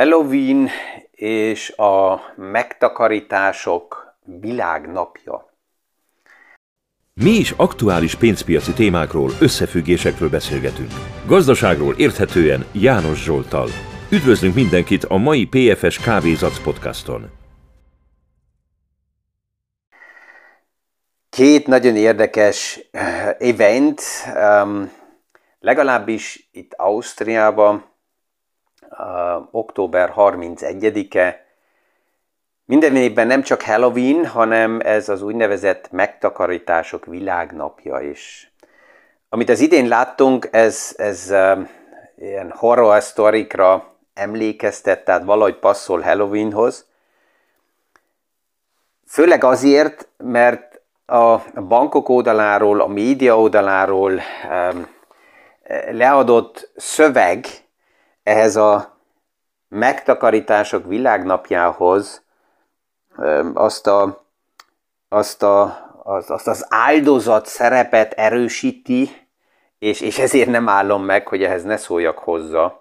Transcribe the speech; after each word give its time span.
Halloween 0.00 0.68
és 1.10 1.70
a 1.70 2.20
megtakarítások 2.36 4.16
világnapja. 4.40 5.54
Mi 7.14 7.30
is 7.30 7.50
aktuális 7.50 8.14
pénzpiaci 8.14 8.72
témákról, 8.72 9.30
összefüggésekről 9.40 10.28
beszélgetünk. 10.28 10.90
Gazdaságról 11.26 11.94
érthetően 11.94 12.66
János 12.72 13.22
Zsoltal. 13.22 13.68
Üdvözlünk 14.10 14.54
mindenkit 14.54 15.04
a 15.04 15.16
mai 15.16 15.46
PFS 15.46 15.98
Kávézac 15.98 16.62
podcaston. 16.62 17.30
Két 21.30 21.66
nagyon 21.66 21.96
érdekes 21.96 22.88
eh, 22.90 23.36
event, 23.38 24.02
legalábbis 25.58 26.48
itt 26.52 26.74
Ausztriában, 26.76 27.89
október 29.50 30.12
31-e. 30.16 31.44
Minden 32.64 32.96
évben 32.96 33.26
nem 33.26 33.42
csak 33.42 33.62
Halloween, 33.62 34.26
hanem 34.26 34.80
ez 34.84 35.08
az 35.08 35.22
úgynevezett 35.22 35.90
megtakarítások 35.90 37.06
világnapja 37.06 38.00
is. 38.00 38.52
Amit 39.28 39.48
az 39.48 39.60
idén 39.60 39.88
láttunk, 39.88 40.48
ez, 40.50 40.94
ez 40.96 41.34
ilyen 42.16 42.50
horror 42.56 43.02
sztorikra 43.02 43.94
emlékeztet, 44.14 45.04
tehát 45.04 45.24
valahogy 45.24 45.58
passzol 45.58 46.00
Halloweenhoz. 46.00 46.86
Főleg 49.06 49.44
azért, 49.44 50.08
mert 50.16 50.80
a 51.06 51.38
bankok 51.60 52.08
oldaláról, 52.08 52.80
a 52.80 52.86
média 52.86 53.38
oldaláról 53.38 54.20
leadott 55.90 56.70
szöveg 56.76 57.46
ehhez 58.22 58.56
a 58.56 58.98
megtakarítások 59.68 60.86
világnapjához 60.86 62.22
azt, 63.54 63.86
a, 63.86 64.24
azt, 65.08 65.42
a, 65.42 65.88
az, 66.02 66.30
azt 66.30 66.48
az 66.48 66.66
áldozat 66.68 67.46
szerepet 67.46 68.12
erősíti, 68.12 69.28
és, 69.78 70.00
és 70.00 70.18
ezért 70.18 70.48
nem 70.48 70.68
állom 70.68 71.04
meg, 71.04 71.28
hogy 71.28 71.42
ehhez 71.42 71.64
ne 71.64 71.76
szóljak 71.76 72.18
hozzá, 72.18 72.72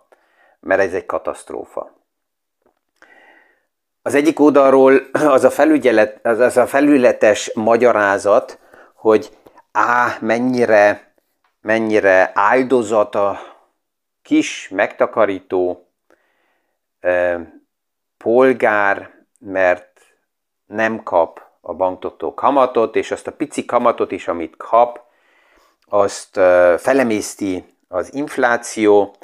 mert 0.60 0.82
ez 0.82 0.94
egy 0.94 1.06
katasztrófa. 1.06 1.98
Az 4.02 4.16
egyik 4.16 4.40
oldalról 4.40 5.02
az 5.12 5.44
a, 5.44 5.50
felügyelet, 5.50 6.26
az, 6.26 6.40
az 6.40 6.58
a 6.58 6.68
felületes 6.68 7.52
magyarázat, 7.54 8.60
hogy 8.94 9.38
á, 9.72 10.18
mennyire, 10.22 11.14
mennyire 11.62 12.32
áldozat 12.34 13.16
a 13.16 13.49
kis 14.22 14.70
megtakarító 14.70 15.88
polgár, 18.18 19.12
mert 19.40 20.02
nem 20.66 21.04
kap 21.04 21.42
a 21.62 21.74
banktól 21.74 22.34
kamatot, 22.34 22.96
és 22.96 23.12
azt 23.12 23.28
a 23.28 23.32
pici 23.32 23.66
kamatot 23.66 24.12
is, 24.12 24.28
amit 24.28 24.58
kap, 24.58 25.02
azt 25.86 26.38
eh, 26.38 26.78
felemészti 26.78 27.64
az 27.88 28.14
infláció, 28.14 29.16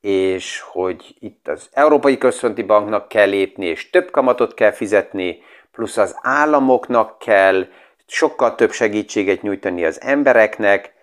és 0.00 0.60
hogy 0.60 1.16
itt 1.18 1.48
az 1.48 1.68
Európai 1.72 2.18
Központi 2.18 2.62
Banknak 2.62 3.08
kell 3.08 3.28
lépni, 3.28 3.66
és 3.66 3.90
több 3.90 4.10
kamatot 4.10 4.54
kell 4.54 4.70
fizetni, 4.70 5.38
plusz 5.72 5.96
az 5.96 6.18
államoknak 6.22 7.18
kell 7.18 7.66
sokkal 8.06 8.54
több 8.54 8.72
segítséget 8.72 9.42
nyújtani 9.42 9.84
az 9.84 10.00
embereknek, 10.00 10.94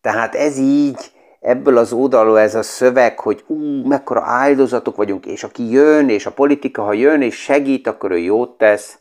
tehát 0.00 0.34
ez 0.34 0.58
így 0.58 1.10
ebből 1.40 1.76
az 1.76 1.92
oldalról 1.92 2.38
ez 2.38 2.54
a 2.54 2.62
szöveg, 2.62 3.18
hogy 3.18 3.44
ú, 3.46 3.86
mekkora 3.86 4.22
áldozatok 4.22 4.96
vagyunk, 4.96 5.26
és 5.26 5.44
aki 5.44 5.70
jön, 5.70 6.08
és 6.08 6.26
a 6.26 6.32
politika, 6.32 6.82
ha 6.82 6.92
jön 6.92 7.22
és 7.22 7.36
segít, 7.36 7.86
akkor 7.86 8.10
ő 8.10 8.18
jót 8.18 8.58
tesz. 8.58 8.98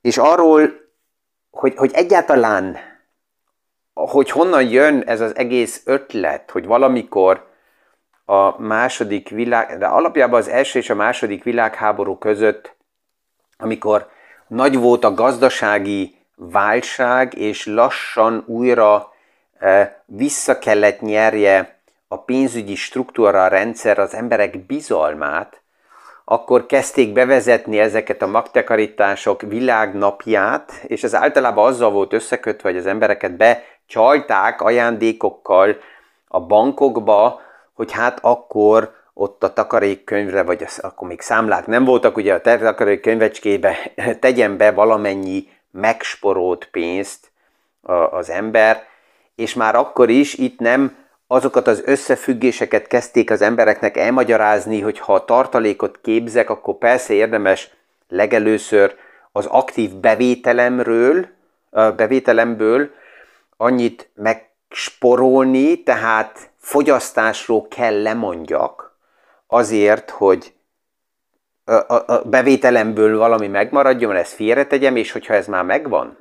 És 0.00 0.18
arról, 0.18 0.70
hogy, 1.50 1.74
hogy 1.76 1.90
egyáltalán, 1.94 2.76
hogy 3.94 4.30
honnan 4.30 4.62
jön 4.62 5.02
ez 5.06 5.20
az 5.20 5.36
egész 5.36 5.82
ötlet, 5.84 6.50
hogy 6.50 6.66
valamikor 6.66 7.46
a 8.24 8.60
második 8.62 9.28
világ, 9.28 9.78
de 9.78 9.86
alapjában 9.86 10.40
az 10.40 10.48
első 10.48 10.78
és 10.78 10.90
a 10.90 10.94
második 10.94 11.44
világháború 11.44 12.18
között, 12.18 12.76
amikor 13.58 14.10
nagy 14.46 14.78
volt 14.78 15.04
a 15.04 15.14
gazdasági 15.14 16.16
válság, 16.36 17.34
és 17.34 17.66
lassan 17.66 18.44
újra 18.46 19.12
vissza 20.04 20.58
kellett 20.58 21.00
nyerje 21.00 21.76
a 22.08 22.18
pénzügyi 22.18 22.74
struktúra 22.74 23.42
a 23.42 23.48
rendszer 23.48 23.98
az 23.98 24.14
emberek 24.14 24.66
bizalmát, 24.66 25.60
akkor 26.24 26.66
kezdték 26.66 27.12
bevezetni 27.12 27.78
ezeket 27.78 28.22
a 28.22 28.26
magtakarítások 28.26 29.42
világnapját, 29.42 30.72
és 30.86 31.02
ez 31.02 31.14
általában 31.14 31.66
azzal 31.66 31.90
volt 31.90 32.12
összekötve, 32.12 32.68
hogy 32.68 32.78
az 32.78 32.86
embereket 32.86 33.36
becsalták 33.36 34.60
ajándékokkal 34.60 35.76
a 36.28 36.40
bankokba, 36.40 37.40
hogy 37.74 37.92
hát 37.92 38.18
akkor 38.22 38.94
ott 39.14 39.42
a 39.42 39.52
takarékkönyvre, 39.52 40.42
vagy 40.42 40.62
az, 40.62 40.78
akkor 40.78 41.08
még 41.08 41.20
számlák 41.20 41.66
nem 41.66 41.84
voltak, 41.84 42.16
ugye 42.16 42.34
a 42.34 42.40
takarékkönyvecskébe 42.40 43.76
tegyen 44.20 44.56
be 44.56 44.70
valamennyi 44.70 45.48
megsporolt 45.70 46.68
pénzt 46.70 47.30
az 48.10 48.30
ember, 48.30 48.86
és 49.38 49.54
már 49.54 49.74
akkor 49.74 50.10
is 50.10 50.34
itt 50.34 50.58
nem 50.58 50.96
azokat 51.26 51.66
az 51.66 51.82
összefüggéseket 51.84 52.86
kezdték 52.86 53.30
az 53.30 53.40
embereknek 53.40 53.96
elmagyarázni, 53.96 54.80
hogy 54.80 54.98
ha 54.98 55.14
a 55.14 55.24
tartalékot 55.24 56.00
képzek, 56.02 56.50
akkor 56.50 56.78
persze 56.78 57.14
érdemes 57.14 57.70
legelőször 58.08 58.94
az 59.32 59.46
aktív 59.46 59.94
bevételemről, 59.94 61.26
bevételemből 61.70 62.90
annyit 63.56 64.10
megsporolni, 64.14 65.82
tehát 65.82 66.50
fogyasztásról 66.56 67.68
kell 67.68 68.02
lemondjak, 68.02 68.96
azért, 69.46 70.10
hogy 70.10 70.52
a 71.86 72.18
bevételemből 72.24 73.18
valami 73.18 73.46
megmaradjon, 73.46 74.16
ezt 74.16 74.32
félretegyem, 74.32 74.96
és 74.96 75.12
hogyha 75.12 75.34
ez 75.34 75.46
már 75.46 75.64
megvan, 75.64 76.18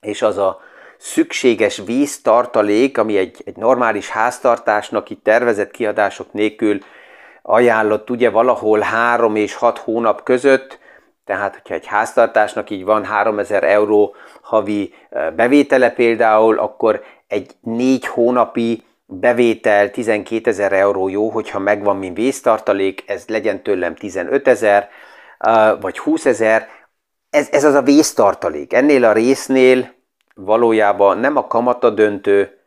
és 0.00 0.22
az 0.22 0.38
a 0.38 0.60
szükséges 1.02 1.82
víztartalék, 1.86 2.98
ami 2.98 3.16
egy, 3.16 3.42
egy 3.44 3.56
normális 3.56 4.08
háztartásnak 4.08 5.10
itt 5.10 5.24
tervezett 5.24 5.70
kiadások 5.70 6.32
nélkül 6.32 6.78
ajánlott 7.42 8.10
ugye 8.10 8.30
valahol 8.30 8.80
3 8.80 9.36
és 9.36 9.54
6 9.54 9.78
hónap 9.78 10.22
között, 10.22 10.78
tehát 11.24 11.54
hogyha 11.54 11.74
egy 11.74 11.86
háztartásnak 11.86 12.70
így 12.70 12.84
van 12.84 13.04
3000 13.04 13.64
euró 13.64 14.14
havi 14.42 14.94
bevétele 15.36 15.90
például, 15.90 16.58
akkor 16.58 17.02
egy 17.26 17.50
4 17.60 18.06
hónapi 18.06 18.82
bevétel 19.06 19.90
12 19.90 20.50
ezer 20.50 20.72
euró. 20.72 21.08
Jó, 21.08 21.28
hogyha 21.28 21.58
megvan, 21.58 21.96
mint 21.96 22.16
vésztartalék, 22.16 23.04
ez 23.06 23.24
legyen 23.26 23.62
tőlem 23.62 23.94
15 23.94 24.48
ezer, 24.48 24.88
vagy 25.80 25.98
20 25.98 26.26
ezer, 26.26 26.68
ez, 27.30 27.48
ez 27.50 27.64
az 27.64 27.74
a 27.74 27.82
vésztartalék. 27.82 28.72
Ennél 28.72 29.04
a 29.04 29.12
résznél 29.12 30.00
valójában 30.34 31.18
nem 31.18 31.36
a 31.36 31.46
kamata 31.46 31.90
döntő, 31.90 32.58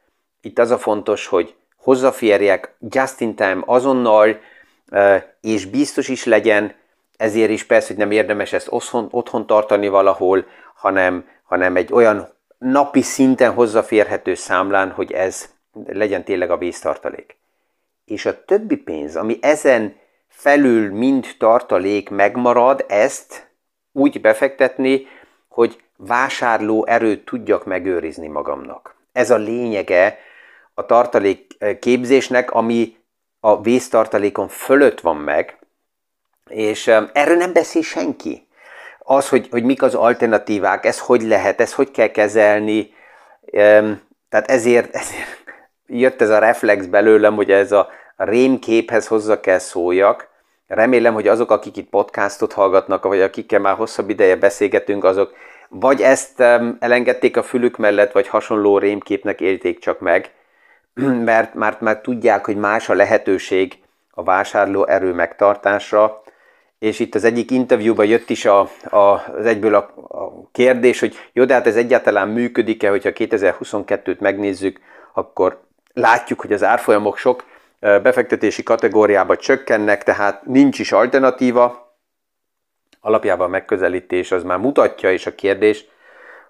itt 0.41 0.59
az 0.59 0.71
a 0.71 0.77
fontos, 0.77 1.27
hogy 1.27 1.55
hozzáférjek 1.77 2.75
just 2.89 3.19
in 3.21 3.35
time 3.35 3.61
azonnal, 3.65 4.39
és 5.41 5.65
biztos 5.65 6.07
is 6.07 6.25
legyen, 6.25 6.75
ezért 7.17 7.49
is 7.49 7.63
persze, 7.63 7.87
hogy 7.87 7.97
nem 7.97 8.11
érdemes 8.11 8.53
ezt 8.53 8.67
otthon, 8.69 9.07
otthon 9.11 9.47
tartani 9.47 9.87
valahol, 9.87 10.45
hanem, 10.75 11.27
hanem 11.43 11.75
egy 11.75 11.93
olyan 11.93 12.27
napi 12.57 13.01
szinten 13.01 13.53
hozzáférhető 13.53 14.33
számlán, 14.33 14.91
hogy 14.91 15.11
ez 15.11 15.49
legyen 15.85 16.23
tényleg 16.23 16.51
a 16.51 16.57
víztartalék. 16.57 17.37
És 18.05 18.25
a 18.25 18.43
többi 18.45 18.77
pénz, 18.77 19.15
ami 19.15 19.37
ezen 19.41 19.95
felül 20.27 20.93
mind 20.93 21.27
tartalék 21.37 22.09
megmarad, 22.09 22.85
ezt 22.87 23.49
úgy 23.91 24.21
befektetni, 24.21 25.07
hogy 25.55 25.83
vásárló 25.97 26.85
erőt 26.85 27.25
tudjak 27.25 27.65
megőrizni 27.65 28.27
magamnak. 28.27 28.95
Ez 29.11 29.31
a 29.31 29.35
lényege 29.37 30.17
a 30.73 30.85
tartalék 30.85 31.55
eh, 31.57 31.77
képzésnek, 31.79 32.51
ami 32.51 32.97
a 33.39 33.61
vésztartalékon 33.61 34.47
fölött 34.47 35.01
van 35.01 35.17
meg, 35.17 35.57
és 36.49 36.87
eh, 36.87 37.07
erről 37.13 37.37
nem 37.37 37.53
beszél 37.53 37.81
senki. 37.81 38.47
Az, 38.99 39.29
hogy, 39.29 39.47
hogy 39.51 39.63
mik 39.63 39.81
az 39.81 39.95
alternatívák, 39.95 40.85
ez 40.85 40.99
hogy 40.99 41.21
lehet, 41.21 41.61
ez 41.61 41.73
hogy 41.73 41.91
kell 41.91 42.07
kezelni, 42.07 42.93
tehát 44.29 44.47
ezért, 44.47 44.95
ezért 44.95 45.43
jött 45.87 46.21
ez 46.21 46.29
a 46.29 46.39
reflex 46.39 46.85
belőlem, 46.85 47.35
hogy 47.35 47.51
ez 47.51 47.71
a 47.71 47.89
rémképhez 48.15 49.07
hozzá 49.07 49.39
kell 49.39 49.59
szóljak. 49.59 50.29
Remélem, 50.67 51.13
hogy 51.13 51.27
azok, 51.27 51.51
akik 51.51 51.77
itt 51.77 51.89
podcastot 51.89 52.53
hallgatnak, 52.53 53.03
vagy 53.03 53.21
akikkel 53.21 53.59
már 53.59 53.75
hosszabb 53.75 54.09
ideje 54.09 54.35
beszélgetünk, 54.35 55.03
azok 55.03 55.33
vagy 55.69 56.01
ezt 56.01 56.39
elengedték 56.79 57.37
a 57.37 57.43
fülük 57.43 57.77
mellett, 57.77 58.11
vagy 58.11 58.27
hasonló 58.27 58.77
rémképnek 58.77 59.41
élték 59.41 59.79
csak 59.79 59.99
meg, 59.99 60.31
mert 61.29 61.53
már, 61.53 61.77
már 61.79 62.01
tudják, 62.01 62.45
hogy 62.45 62.55
más 62.55 62.89
a 62.89 62.93
lehetőség 62.93 63.79
a 64.11 64.23
vásárló 64.23 64.85
erő 64.87 65.13
megtartásra, 65.13 66.21
és 66.79 66.99
itt 66.99 67.15
az 67.15 67.23
egyik 67.23 67.51
interjúban 67.51 68.05
jött 68.05 68.29
is 68.29 68.45
a, 68.45 68.59
a, 68.89 68.97
az 69.37 69.45
egyből 69.45 69.75
a, 69.75 69.93
a 70.07 70.49
kérdés, 70.51 70.99
hogy 70.99 71.15
jó, 71.33 71.45
de 71.45 71.53
hát 71.53 71.67
ez 71.67 71.75
egyáltalán 71.75 72.27
működik-e, 72.27 72.89
hogyha 72.89 73.09
2022-t 73.13 74.19
megnézzük, 74.19 74.79
akkor 75.13 75.61
látjuk, 75.93 76.41
hogy 76.41 76.53
az 76.53 76.63
árfolyamok 76.63 77.17
sok 77.17 77.43
befektetési 77.85 78.63
kategóriába 78.63 79.35
csökkennek, 79.35 80.03
tehát 80.03 80.45
nincs 80.45 80.79
is 80.79 80.91
alternatíva. 80.91 81.97
Alapjában 82.99 83.47
a 83.47 83.49
megközelítés 83.49 84.31
az 84.31 84.43
már 84.43 84.57
mutatja 84.57 85.11
is 85.11 85.25
a 85.25 85.35
kérdés, 85.35 85.85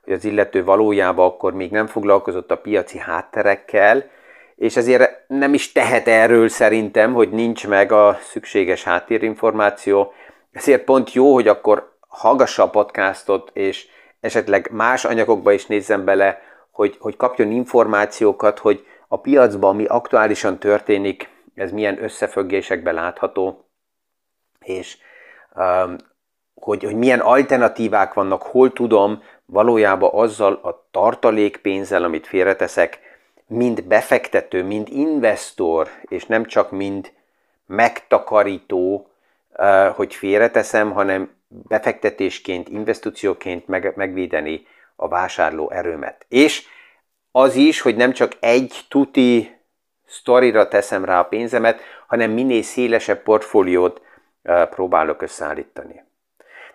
hogy 0.03 0.13
az 0.13 0.25
illető 0.25 0.63
valójában 0.63 1.25
akkor 1.25 1.53
még 1.53 1.71
nem 1.71 1.87
foglalkozott 1.87 2.51
a 2.51 2.57
piaci 2.57 2.97
hátterekkel, 2.97 4.09
és 4.55 4.75
ezért 4.75 5.11
nem 5.27 5.53
is 5.53 5.71
tehet 5.71 6.07
erről 6.07 6.47
szerintem, 6.47 7.13
hogy 7.13 7.29
nincs 7.29 7.67
meg 7.67 7.91
a 7.91 8.17
szükséges 8.21 8.83
háttérinformáció. 8.83 10.13
Ezért 10.51 10.83
pont 10.83 11.13
jó, 11.13 11.33
hogy 11.33 11.47
akkor 11.47 11.93
hallgassa 12.07 12.63
a 12.63 12.69
podcastot, 12.69 13.49
és 13.53 13.87
esetleg 14.19 14.69
más 14.71 15.05
anyagokba 15.05 15.51
is 15.51 15.65
nézzen 15.65 16.05
bele, 16.05 16.41
hogy, 16.71 16.95
hogy 16.99 17.15
kapjon 17.15 17.51
információkat, 17.51 18.59
hogy 18.59 18.85
a 19.07 19.19
piacban 19.19 19.75
mi 19.75 19.85
aktuálisan 19.85 20.59
történik, 20.59 21.29
ez 21.55 21.71
milyen 21.71 22.03
összefüggésekben 22.03 22.93
látható, 22.93 23.65
és 24.59 24.97
um, 25.55 25.95
hogy, 26.55 26.83
hogy 26.83 26.95
milyen 26.95 27.19
alternatívák 27.19 28.13
vannak, 28.13 28.41
hol 28.41 28.73
tudom 28.73 29.23
valójában 29.45 30.09
azzal 30.13 30.53
a 30.53 30.87
tartalékpénzzel, 30.91 32.03
amit 32.03 32.27
félreteszek, 32.27 32.99
mind 33.47 33.83
befektető, 33.83 34.63
mind 34.63 34.87
investor, 34.91 35.89
és 36.01 36.25
nem 36.25 36.45
csak 36.45 36.71
mind 36.71 37.11
megtakarító, 37.65 39.09
hogy 39.95 40.15
félreteszem, 40.15 40.91
hanem 40.91 41.35
befektetésként, 41.47 42.69
investícióként 42.69 43.67
meg, 43.67 43.93
megvédeni 43.95 44.67
a 44.95 45.07
vásárló 45.07 45.71
erőmet. 45.71 46.25
És 46.29 46.67
az 47.37 47.55
is, 47.55 47.81
hogy 47.81 47.95
nem 47.95 48.11
csak 48.11 48.31
egy 48.39 48.85
tuti 48.89 49.57
sztorira 50.07 50.67
teszem 50.67 51.05
rá 51.05 51.19
a 51.19 51.23
pénzemet, 51.23 51.79
hanem 52.07 52.31
minél 52.31 52.61
szélesebb 52.61 53.23
portfóliót 53.23 54.01
próbálok 54.69 55.21
összeállítani. 55.21 56.03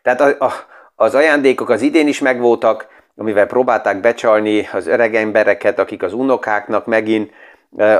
Tehát 0.02 0.20
a, 0.20 0.44
a, 0.44 0.52
az 0.94 1.14
ajándékok 1.14 1.68
az 1.68 1.82
idén 1.82 2.08
is 2.08 2.18
megvoltak, 2.18 2.88
amivel 3.16 3.46
próbálták 3.46 4.00
becsalni 4.00 4.68
az 4.72 4.86
öreg 4.86 5.14
embereket, 5.14 5.78
akik 5.78 6.02
az 6.02 6.12
unokáknak 6.12 6.86
megint 6.86 7.32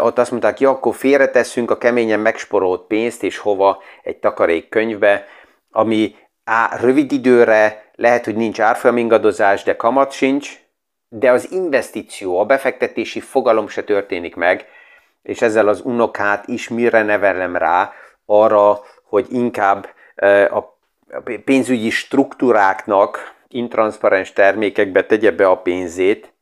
ott 0.02 0.18
azt 0.18 0.30
mondták, 0.30 0.60
ja, 0.60 0.70
akkor 0.70 0.94
félretesszünk 0.94 1.70
a 1.70 1.78
keményen 1.78 2.20
megsporolt 2.20 2.86
pénzt, 2.86 3.22
és 3.22 3.38
hova 3.38 3.82
egy 4.02 4.16
takarék 4.16 4.68
könyvbe, 4.68 5.26
ami 5.70 6.14
á, 6.44 6.76
rövid 6.80 7.12
időre 7.12 7.90
lehet, 7.94 8.24
hogy 8.24 8.36
nincs 8.36 8.60
árfolyamingadozás, 8.60 9.62
de 9.62 9.76
kamat 9.76 10.12
sincs, 10.12 10.68
de 11.12 11.30
az 11.30 11.50
investíció, 11.50 12.38
a 12.38 12.44
befektetési 12.44 13.20
fogalom 13.20 13.68
se 13.68 13.82
történik 13.82 14.36
meg, 14.36 14.66
és 15.22 15.42
ezzel 15.42 15.68
az 15.68 15.80
unokát 15.80 16.48
is 16.48 16.68
mire 16.68 17.02
nevelem 17.02 17.56
rá, 17.56 17.92
arra, 18.26 18.80
hogy 19.04 19.26
inkább 19.30 19.88
a 20.50 20.78
pénzügyi 21.44 21.90
struktúráknak 21.90 23.34
intranszparens 23.48 24.32
termékekbe 24.32 25.04
tegye 25.04 25.30
be 25.30 25.46
a 25.48 25.56
pénzét, 25.56 26.32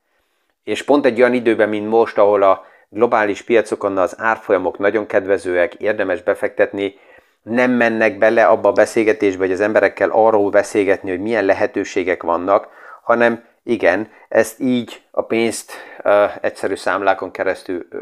és 0.65 0.83
pont 0.83 1.07
egy 1.07 1.21
olyan 1.21 1.35
időben, 1.35 1.69
mint 1.69 1.89
most, 1.89 2.19
ahol 2.19 2.43
a 2.43 2.65
globális 2.89 3.43
piacokon 3.43 3.99
az 3.99 4.15
árfolyamok 4.19 4.79
nagyon 4.79 5.07
kedvezőek, 5.07 5.75
érdemes 5.75 6.23
befektetni, 6.23 6.95
nem 7.43 7.71
mennek 7.71 8.19
bele 8.19 8.47
abba 8.47 8.69
a 8.69 8.73
beszélgetésbe, 8.73 9.45
hogy 9.45 9.53
az 9.53 9.61
emberekkel 9.61 10.11
arról 10.11 10.51
beszélgetni, 10.51 11.11
hogy 11.11 11.21
milyen 11.21 11.45
lehetőségek 11.45 12.23
vannak, 12.23 12.69
hanem 13.03 13.48
igen, 13.69 14.11
ezt 14.29 14.61
így 14.61 15.03
a 15.11 15.23
pénzt 15.23 15.73
uh, 16.05 16.31
egyszerű 16.41 16.75
számlákon 16.75 17.31
keresztül 17.31 17.87
uh, 17.93 18.01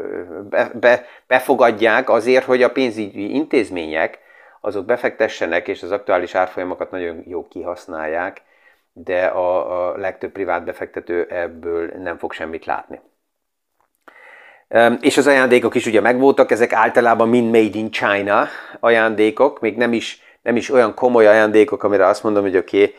be, 0.49 0.71
be, 0.79 1.05
befogadják 1.27 2.09
azért, 2.09 2.45
hogy 2.45 2.63
a 2.63 2.71
pénzügyi 2.71 3.33
intézmények 3.33 4.19
azok 4.61 4.85
befektessenek, 4.85 5.67
és 5.67 5.83
az 5.83 5.91
aktuális 5.91 6.35
árfolyamokat 6.35 6.91
nagyon 6.91 7.23
jó 7.25 7.47
kihasználják, 7.47 8.41
de 8.93 9.25
a, 9.25 9.89
a 9.91 9.97
legtöbb 9.97 10.31
privát 10.31 10.63
befektető 10.63 11.25
ebből 11.29 11.91
nem 11.97 12.17
fog 12.17 12.33
semmit 12.33 12.65
látni. 12.65 12.99
És 15.01 15.17
az 15.17 15.27
ajándékok 15.27 15.75
is 15.75 15.85
ugye 15.85 16.01
megvoltak, 16.01 16.51
ezek 16.51 16.73
általában 16.73 17.29
mind 17.29 17.51
made 17.51 17.77
in 17.77 17.91
China 17.91 18.47
ajándékok, 18.79 19.59
még 19.59 19.77
nem 19.77 19.93
is, 19.93 20.21
nem 20.41 20.55
is 20.55 20.69
olyan 20.69 20.93
komoly 20.93 21.27
ajándékok, 21.27 21.83
amire 21.83 22.05
azt 22.05 22.23
mondom, 22.23 22.43
hogy 22.43 22.57
oké, 22.57 22.83
okay, 22.83 22.95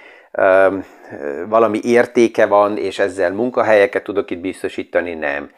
valami 1.49 1.81
értéke 1.83 2.47
van, 2.47 2.77
és 2.77 2.99
ezzel 2.99 3.33
munkahelyeket 3.33 4.03
tudok 4.05 4.31
itt 4.31 4.39
biztosítani, 4.39 5.15
nem. 5.15 5.51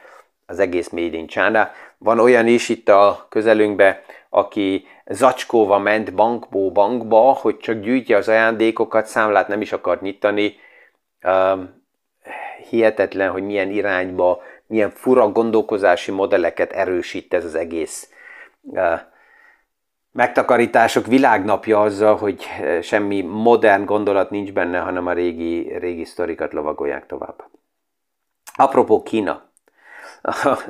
Az 0.46 0.58
egész 0.58 0.88
Made 0.88 1.16
in 1.16 1.26
China. 1.26 1.70
Van 1.98 2.18
olyan 2.18 2.46
is 2.46 2.68
itt 2.68 2.88
a 2.88 3.26
közelünkben, 3.28 3.96
aki 4.28 4.86
zacskóva 5.06 5.78
ment 5.78 6.14
bankból 6.14 6.70
bankba, 6.70 7.20
hogy 7.20 7.56
csak 7.56 7.80
gyűjtje 7.80 8.16
az 8.16 8.28
ajándékokat, 8.28 9.06
számlát 9.06 9.48
nem 9.48 9.60
is 9.60 9.72
akar 9.72 10.00
nyitani. 10.00 10.56
hihetetlen, 12.68 13.30
hogy 13.30 13.42
milyen 13.42 13.70
irányba, 13.70 14.42
milyen 14.66 14.90
fura 14.90 15.28
gondolkozási 15.28 16.10
modelleket 16.10 16.72
erősít 16.72 17.34
ez 17.34 17.44
az 17.44 17.54
egész 17.54 18.10
megtakarítások 20.12 21.06
világnapja 21.06 21.80
azzal, 21.80 22.16
hogy 22.16 22.46
eh, 22.60 22.82
semmi 22.82 23.20
modern 23.20 23.84
gondolat 23.84 24.30
nincs 24.30 24.52
benne, 24.52 24.78
hanem 24.78 25.06
a 25.06 25.12
régi, 25.12 25.78
régi 25.78 26.04
sztorikat 26.04 26.52
lovagolják 26.52 27.06
tovább. 27.06 27.44
Apropó 28.56 29.02
Kína. 29.02 29.48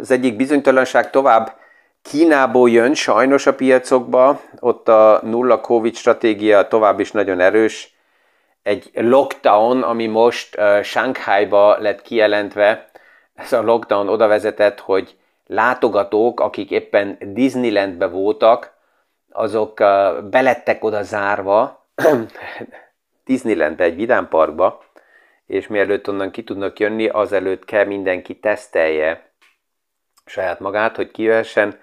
Az 0.00 0.10
egyik 0.10 0.36
bizonytalanság 0.36 1.10
tovább 1.10 1.58
Kínából 2.02 2.70
jön 2.70 2.94
sajnos 2.94 3.46
a 3.46 3.54
piacokba, 3.54 4.40
ott 4.60 4.88
a 4.88 5.20
nulla 5.22 5.60
Covid 5.60 5.94
stratégia 5.94 6.68
tovább 6.68 7.00
is 7.00 7.12
nagyon 7.12 7.40
erős. 7.40 7.94
Egy 8.62 8.90
lockdown, 8.94 9.82
ami 9.82 10.06
most 10.06 10.58
uh, 10.58 10.82
Shanghai-ba 10.82 11.78
lett 11.78 12.02
kijelentve, 12.02 12.90
ez 13.34 13.52
a 13.52 13.62
lockdown 13.62 14.08
oda 14.08 14.26
vezetett, 14.26 14.80
hogy 14.80 15.16
látogatók, 15.46 16.40
akik 16.40 16.70
éppen 16.70 17.18
Disneylandbe 17.20 18.06
voltak, 18.06 18.72
azok 19.30 19.74
belettek 20.30 20.84
oda 20.84 21.02
zárva 21.02 21.86
Disneylandbe, 23.24 23.84
egy 23.84 23.94
vidámparkba, 23.94 24.82
és 25.46 25.66
mielőtt 25.66 26.08
onnan 26.08 26.30
ki 26.30 26.44
tudnak 26.44 26.78
jönni, 26.78 27.08
azelőtt 27.08 27.64
kell 27.64 27.84
mindenki 27.84 28.38
tesztelje 28.38 29.30
saját 30.24 30.60
magát, 30.60 30.96
hogy 30.96 31.10
kijöhessen. 31.10 31.78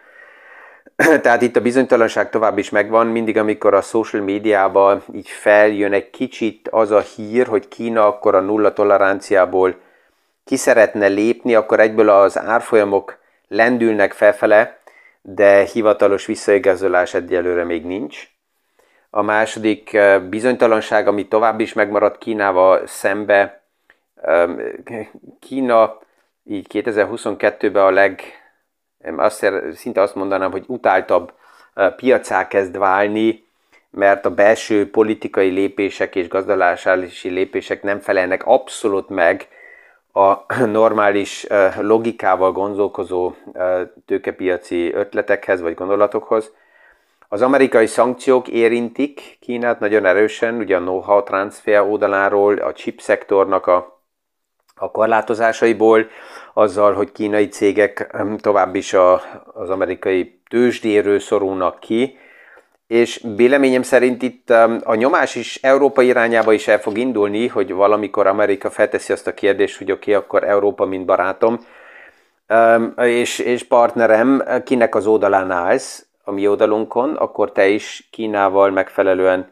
Tehát 1.21 1.41
itt 1.41 1.55
a 1.55 1.61
bizonytalanság 1.61 2.29
tovább 2.29 2.57
is 2.57 2.69
megvan, 2.69 3.07
mindig 3.07 3.37
amikor 3.37 3.73
a 3.73 3.81
social 3.81 4.23
médiában 4.23 5.03
így 5.13 5.29
feljön 5.29 5.93
egy 5.93 6.09
kicsit 6.09 6.67
az 6.67 6.91
a 6.91 6.99
hír, 6.99 7.47
hogy 7.47 7.67
Kína 7.67 8.07
akkor 8.07 8.35
a 8.35 8.39
nulla 8.39 8.73
toleranciából 8.73 9.75
ki 10.43 10.55
szeretne 10.55 11.07
lépni, 11.07 11.55
akkor 11.55 11.79
egyből 11.79 12.09
az 12.09 12.37
árfolyamok 12.37 13.17
lendülnek 13.47 14.13
felfele, 14.13 14.76
de 15.21 15.63
hivatalos 15.63 16.25
visszaigazolás 16.25 17.13
egyelőre 17.13 17.63
még 17.63 17.85
nincs. 17.85 18.29
A 19.09 19.21
második 19.21 19.93
eh, 19.93 20.21
bizonytalanság, 20.21 21.07
ami 21.07 21.27
tovább 21.27 21.59
is 21.59 21.73
megmaradt 21.73 22.17
Kínával 22.17 22.87
szembe, 22.87 23.61
Kína 25.39 25.99
így 26.43 26.67
2022-ben 26.73 27.83
a 27.83 27.89
leg, 27.89 28.21
azt, 29.15 29.51
szinte 29.73 30.01
azt 30.01 30.15
mondanám, 30.15 30.51
hogy 30.51 30.63
utáltabb 30.67 31.33
eh, 31.73 31.91
piacá 31.91 32.47
kezd 32.47 32.77
válni, 32.77 33.45
mert 33.89 34.25
a 34.25 34.33
belső 34.33 34.89
politikai 34.89 35.49
lépések 35.49 36.15
és 36.15 36.27
gazdasági 36.27 37.29
lépések 37.29 37.83
nem 37.83 37.99
felelnek 37.99 38.45
abszolút 38.45 39.09
meg 39.09 39.47
a 40.17 40.45
normális 40.65 41.47
logikával 41.79 42.51
gondolkozó 42.51 43.33
tőkepiaci 44.05 44.93
ötletekhez 44.93 45.61
vagy 45.61 45.73
gondolatokhoz. 45.73 46.51
Az 47.29 47.41
amerikai 47.41 47.85
szankciók 47.85 48.47
érintik 48.47 49.37
Kínát 49.39 49.79
nagyon 49.79 50.05
erősen, 50.05 50.55
ugye 50.55 50.75
a 50.75 50.79
know-how 50.79 51.23
transfer 51.23 51.81
oldaláról, 51.81 52.57
a 52.57 52.73
chip 52.73 52.99
szektornak 53.01 53.67
a, 53.67 54.01
a 54.75 54.91
korlátozásaiból, 54.91 56.07
azzal, 56.53 56.93
hogy 56.93 57.11
kínai 57.11 57.47
cégek 57.47 58.15
tovább 58.37 58.75
is 58.75 58.93
a, 58.93 59.21
az 59.53 59.69
amerikai 59.69 60.41
tőzsdéről 60.49 61.19
szorulnak 61.19 61.79
ki, 61.79 62.17
és 62.87 63.23
véleményem 63.35 63.81
szerint 63.81 64.21
itt 64.21 64.49
um, 64.49 64.79
a 64.83 64.95
nyomás 64.95 65.35
is 65.35 65.59
Európa 65.61 66.01
irányába 66.01 66.53
is 66.53 66.67
el 66.67 66.79
fog 66.79 66.97
indulni, 66.97 67.47
hogy 67.47 67.73
valamikor 67.73 68.27
Amerika 68.27 68.69
felteszi 68.69 69.13
azt 69.13 69.27
a 69.27 69.33
kérdést, 69.33 69.77
hogy 69.77 69.91
oké, 69.91 70.11
okay, 70.11 70.23
akkor 70.23 70.43
Európa, 70.43 70.85
mint 70.85 71.05
barátom, 71.05 71.59
um, 72.49 72.93
és, 72.97 73.39
és 73.39 73.63
partnerem, 73.63 74.43
kinek 74.63 74.95
az 74.95 75.07
oldalán 75.07 75.51
állsz, 75.51 76.05
a 76.23 76.31
mi 76.31 76.47
oldalunkon, 76.47 77.15
akkor 77.15 77.51
te 77.51 77.67
is 77.67 78.07
Kínával 78.11 78.69
megfelelően 78.69 79.51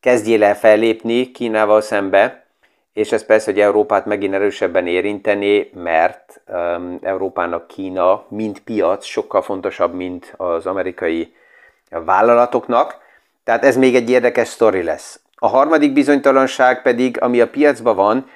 kezdjél 0.00 0.44
el 0.44 0.56
fellépni 0.56 1.30
Kínával 1.30 1.80
szembe, 1.80 2.44
és 2.92 3.12
ez 3.12 3.26
persze, 3.26 3.50
hogy 3.50 3.60
Európát 3.60 4.06
megint 4.06 4.34
erősebben 4.34 4.86
érinteni, 4.86 5.70
mert 5.74 6.40
um, 6.46 6.98
Európának 7.02 7.66
Kína, 7.66 8.24
mint 8.28 8.60
piac, 8.60 9.04
sokkal 9.04 9.42
fontosabb, 9.42 9.94
mint 9.94 10.34
az 10.36 10.66
amerikai 10.66 11.34
vállalatoknak. 12.04 12.96
Tehát 13.44 13.64
ez 13.64 13.76
még 13.76 13.94
egy 13.94 14.10
érdekes 14.10 14.48
sztori 14.48 14.82
lesz. 14.82 15.20
A 15.34 15.48
harmadik 15.48 15.92
bizonytalanság 15.92 16.82
pedig, 16.82 17.20
ami 17.20 17.40
a 17.40 17.48
piacban 17.48 17.96
van, 17.96 18.30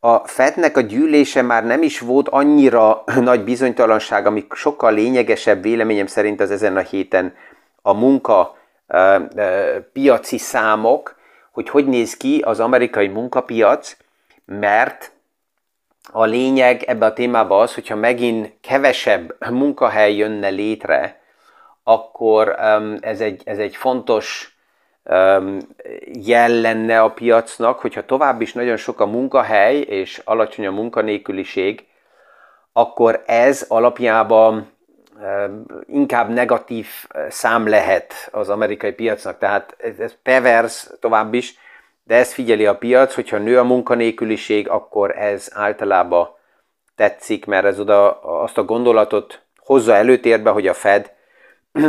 a 0.00 0.18
Fednek 0.26 0.76
a 0.76 0.80
gyűlése 0.80 1.42
már 1.42 1.64
nem 1.64 1.82
is 1.82 2.00
volt 2.00 2.28
annyira 2.28 3.04
nagy 3.20 3.44
bizonytalanság, 3.44 4.26
ami 4.26 4.46
sokkal 4.54 4.92
lényegesebb 4.92 5.62
véleményem 5.62 6.06
szerint 6.06 6.40
az 6.40 6.50
ezen 6.50 6.76
a 6.76 6.80
héten 6.80 7.34
a 7.82 7.92
munka 7.92 8.56
piaci 9.92 10.38
számok, 10.38 11.16
hogy 11.52 11.68
hogy 11.68 11.86
néz 11.86 12.16
ki 12.16 12.42
az 12.44 12.60
amerikai 12.60 13.08
munkapiac, 13.08 13.96
mert 14.44 15.12
a 16.12 16.24
lényeg 16.24 16.82
ebbe 16.82 17.06
a 17.06 17.12
témában 17.12 17.60
az, 17.60 17.74
hogyha 17.74 17.94
megint 17.94 18.52
kevesebb 18.60 19.50
munkahely 19.50 20.14
jönne 20.16 20.48
létre, 20.48 21.20
akkor 21.84 22.56
ez 23.00 23.20
egy, 23.20 23.42
ez 23.44 23.58
egy 23.58 23.76
fontos 23.76 24.56
jel 26.04 26.60
lenne 26.60 27.02
a 27.02 27.10
piacnak, 27.10 27.78
hogyha 27.78 28.04
tovább 28.04 28.40
is 28.40 28.52
nagyon 28.52 28.76
sok 28.76 29.00
a 29.00 29.06
munkahely 29.06 29.78
és 29.78 30.20
alacsony 30.24 30.66
a 30.66 30.70
munkanélküliség, 30.70 31.86
akkor 32.72 33.22
ez 33.26 33.64
alapjában 33.68 34.72
inkább 35.86 36.28
negatív 36.28 36.86
szám 37.28 37.68
lehet 37.68 38.28
az 38.32 38.48
amerikai 38.48 38.92
piacnak. 38.92 39.38
Tehát 39.38 39.76
ez, 39.78 39.98
ez 39.98 40.14
pervers 40.22 40.86
tovább 41.00 41.34
is, 41.34 41.58
de 42.04 42.14
ezt 42.14 42.32
figyeli 42.32 42.66
a 42.66 42.76
piac, 42.76 43.14
hogyha 43.14 43.38
nő 43.38 43.58
a 43.58 43.64
munkanélküliség, 43.64 44.68
akkor 44.68 45.18
ez 45.18 45.48
általában 45.54 46.28
tetszik, 46.96 47.46
mert 47.46 47.64
ez 47.64 47.80
oda 47.80 48.20
azt 48.20 48.58
a 48.58 48.64
gondolatot 48.64 49.42
hozza 49.56 49.94
előtérbe, 49.94 50.50
hogy 50.50 50.66
a 50.66 50.74
Fed 50.74 51.12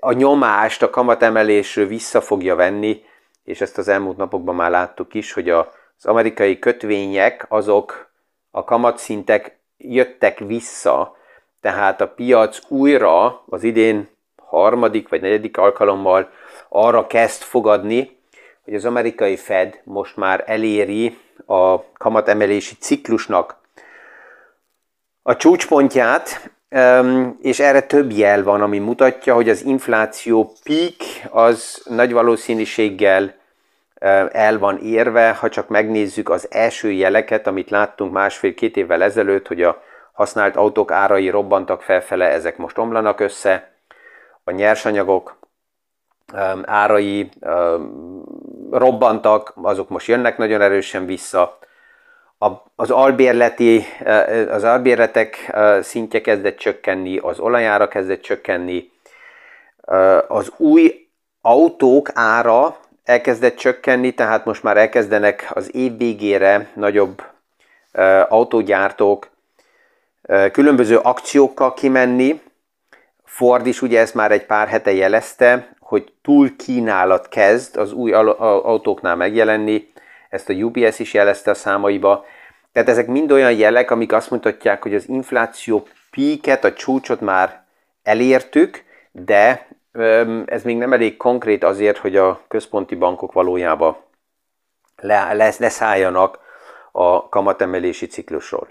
a 0.00 0.12
nyomást 0.12 0.82
a 0.82 0.90
kamatemelésről 0.90 1.86
vissza 1.86 2.20
fogja 2.20 2.54
venni, 2.54 3.04
és 3.44 3.60
ezt 3.60 3.78
az 3.78 3.88
elmúlt 3.88 4.16
napokban 4.16 4.54
már 4.54 4.70
láttuk 4.70 5.14
is, 5.14 5.32
hogy 5.32 5.48
az 5.48 5.66
amerikai 6.02 6.58
kötvények, 6.58 7.46
azok 7.48 8.10
a 8.50 8.64
kamatszintek 8.64 9.58
jöttek 9.76 10.38
vissza, 10.38 11.16
tehát 11.60 12.00
a 12.00 12.08
piac 12.08 12.58
újra 12.68 13.42
az 13.48 13.62
idén 13.62 14.08
harmadik 14.36 15.08
vagy 15.08 15.20
negyedik 15.20 15.56
alkalommal 15.56 16.30
arra 16.68 17.06
kezd 17.06 17.42
fogadni, 17.42 18.18
hogy 18.64 18.74
az 18.74 18.84
amerikai 18.84 19.36
Fed 19.36 19.80
most 19.84 20.16
már 20.16 20.44
eléri 20.46 21.18
a 21.46 21.92
kamatemelési 21.92 22.74
ciklusnak 22.74 23.56
a 25.22 25.36
csúcspontját, 25.36 26.50
és 27.40 27.60
erre 27.60 27.80
több 27.80 28.10
jel 28.10 28.42
van, 28.42 28.62
ami 28.62 28.78
mutatja, 28.78 29.34
hogy 29.34 29.48
az 29.48 29.64
infláció 29.64 30.52
peak 30.64 31.30
az 31.30 31.82
nagy 31.84 32.12
valószínűséggel 32.12 33.34
el 34.32 34.58
van 34.58 34.78
érve, 34.78 35.30
ha 35.30 35.48
csak 35.48 35.68
megnézzük 35.68 36.28
az 36.28 36.46
első 36.50 36.90
jeleket, 36.90 37.46
amit 37.46 37.70
láttunk 37.70 38.12
másfél-két 38.12 38.76
évvel 38.76 39.02
ezelőtt, 39.02 39.46
hogy 39.46 39.62
a 39.62 39.82
használt 40.12 40.56
autók 40.56 40.90
árai 40.90 41.28
robbantak 41.28 41.82
felfele, 41.82 42.28
ezek 42.28 42.56
most 42.56 42.78
omlanak 42.78 43.20
össze, 43.20 43.72
a 44.44 44.50
nyersanyagok 44.50 45.38
árai 46.62 47.28
robbantak, 48.70 49.52
azok 49.62 49.88
most 49.88 50.06
jönnek 50.06 50.38
nagyon 50.38 50.60
erősen 50.60 51.06
vissza, 51.06 51.58
az 52.76 52.90
albérleti, 52.90 53.84
az 54.50 54.64
albérletek 54.64 55.56
szintje 55.82 56.20
kezdett 56.20 56.56
csökkenni, 56.56 57.18
az 57.18 57.38
olajára 57.38 57.88
kezdett 57.88 58.20
csökkenni, 58.20 58.90
az 60.28 60.52
új 60.56 61.08
autók 61.40 62.10
ára 62.14 62.76
elkezdett 63.04 63.56
csökkenni, 63.56 64.14
tehát 64.14 64.44
most 64.44 64.62
már 64.62 64.76
elkezdenek 64.76 65.50
az 65.54 65.74
év 65.74 65.96
végére 65.96 66.70
nagyobb 66.74 67.22
autógyártók 68.28 69.30
különböző 70.52 70.96
akciókkal 70.96 71.74
kimenni. 71.74 72.40
Ford 73.24 73.66
is 73.66 73.82
ugye 73.82 74.00
ezt 74.00 74.14
már 74.14 74.32
egy 74.32 74.46
pár 74.46 74.68
hete 74.68 74.92
jelezte, 74.92 75.68
hogy 75.78 76.12
túl 76.22 76.56
kínálat 76.56 77.28
kezd 77.28 77.76
az 77.76 77.92
új 77.92 78.12
autóknál 78.12 79.16
megjelenni, 79.16 79.88
ezt 80.30 80.48
a 80.48 80.52
UBS 80.52 80.98
is 80.98 81.14
jelezte 81.14 81.50
a 81.50 81.54
számaiba. 81.54 82.24
Tehát 82.72 82.88
ezek 82.88 83.06
mind 83.06 83.32
olyan 83.32 83.52
jelek, 83.52 83.90
amik 83.90 84.12
azt 84.12 84.30
mutatják, 84.30 84.82
hogy 84.82 84.94
az 84.94 85.08
infláció 85.08 85.86
píket, 86.10 86.64
a 86.64 86.72
csúcsot 86.72 87.20
már 87.20 87.64
elértük, 88.02 88.84
de 89.12 89.68
ez 90.44 90.62
még 90.62 90.76
nem 90.76 90.92
elég 90.92 91.16
konkrét 91.16 91.64
azért, 91.64 91.98
hogy 91.98 92.16
a 92.16 92.40
központi 92.48 92.94
bankok 92.94 93.32
valójában 93.32 93.96
leszálljanak 95.58 96.38
a 96.92 97.28
kamatemelési 97.28 98.06
ciklusról. 98.06 98.68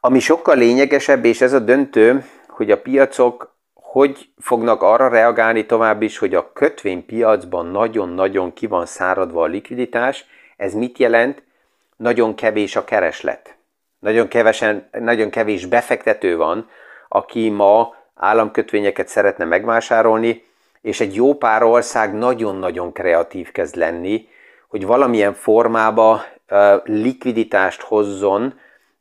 Ami 0.00 0.18
sokkal 0.18 0.56
lényegesebb, 0.56 1.24
és 1.24 1.40
ez 1.40 1.52
a 1.52 1.58
döntő, 1.58 2.24
hogy 2.48 2.70
a 2.70 2.80
piacok 2.80 3.54
hogy 3.96 4.28
fognak 4.38 4.82
arra 4.82 5.08
reagálni 5.08 5.66
tovább 5.66 6.02
is, 6.02 6.18
hogy 6.18 6.34
a 6.34 6.52
kötvénypiacban 6.52 7.66
nagyon-nagyon 7.66 8.52
ki 8.52 8.66
van 8.66 8.86
száradva 8.86 9.42
a 9.42 9.46
likviditás. 9.46 10.26
Ez 10.56 10.74
mit 10.74 10.98
jelent? 10.98 11.42
Nagyon 11.96 12.34
kevés 12.34 12.76
a 12.76 12.84
kereslet. 12.84 13.56
Nagyon, 13.98 14.28
kevesen, 14.28 14.88
nagyon 14.92 15.30
kevés 15.30 15.66
befektető 15.66 16.36
van, 16.36 16.68
aki 17.08 17.48
ma 17.48 17.94
államkötvényeket 18.14 19.08
szeretne 19.08 19.44
megvásárolni, 19.44 20.44
és 20.80 21.00
egy 21.00 21.14
jó 21.14 21.34
pár 21.34 21.62
ország 21.62 22.14
nagyon-nagyon 22.14 22.92
kreatív 22.92 23.52
kezd 23.52 23.76
lenni, 23.76 24.28
hogy 24.68 24.86
valamilyen 24.86 25.34
formába 25.34 26.24
likviditást 26.84 27.80
hozzon 27.80 28.58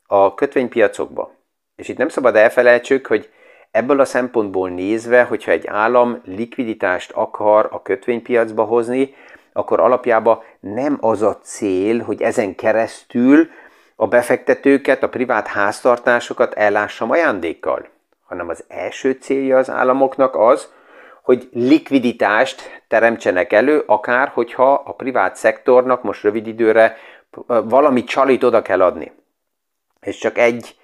a 0.07 0.33
kötvénypiacokba. 0.33 1.31
És 1.75 1.87
itt 1.87 1.97
nem 1.97 2.09
szabad 2.09 2.35
elfelejtsük, 2.35 3.07
hogy 3.07 3.29
ebből 3.71 3.99
a 3.99 4.05
szempontból 4.05 4.69
nézve, 4.69 5.23
hogyha 5.23 5.51
egy 5.51 5.67
állam 5.67 6.21
likviditást 6.25 7.11
akar 7.11 7.67
a 7.71 7.81
kötvénypiacba 7.81 8.63
hozni, 8.63 9.15
akkor 9.57 9.79
alapjában 9.79 10.41
nem 10.59 10.97
az 11.01 11.21
a 11.21 11.37
cél, 11.43 12.03
hogy 12.03 12.21
ezen 12.21 12.55
keresztül 12.55 13.49
a 13.95 14.07
befektetőket, 14.07 15.03
a 15.03 15.09
privát 15.09 15.47
háztartásokat 15.47 16.53
ellássam 16.53 17.11
ajándékkal, 17.11 17.87
hanem 18.25 18.49
az 18.49 18.63
első 18.67 19.11
célja 19.11 19.57
az 19.57 19.69
államoknak 19.69 20.35
az, 20.35 20.73
hogy 21.21 21.49
likviditást 21.51 22.83
teremtsenek 22.87 23.53
elő, 23.53 23.83
akár 23.85 24.27
hogyha 24.27 24.73
a 24.73 24.93
privát 24.93 25.35
szektornak 25.35 26.03
most 26.03 26.23
rövid 26.23 26.47
időre 26.47 26.97
valami 27.45 28.03
csalit 28.03 28.43
oda 28.43 28.61
kell 28.61 28.81
adni. 28.81 29.11
És 30.01 30.17
csak 30.17 30.37
egy, 30.37 30.75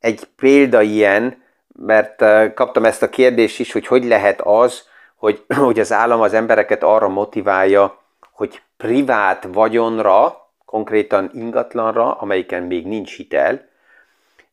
egy 0.00 0.24
példa 0.36 0.82
ilyen, 0.82 1.42
mert 1.78 2.24
kaptam 2.54 2.84
ezt 2.84 3.02
a 3.02 3.10
kérdést 3.10 3.60
is, 3.60 3.72
hogy 3.72 3.86
hogy 3.86 4.04
lehet 4.04 4.40
az, 4.40 4.88
hogy, 5.16 5.44
hogy 5.56 5.80
az 5.80 5.92
állam 5.92 6.20
az 6.20 6.34
embereket 6.34 6.82
arra 6.82 7.08
motiválja, 7.08 8.02
hogy 8.34 8.62
privát 8.76 9.48
vagyonra, 9.52 10.48
konkrétan 10.64 11.30
ingatlanra, 11.34 12.14
amelyiken 12.14 12.62
még 12.62 12.86
nincs 12.86 13.16
hitel, 13.16 13.68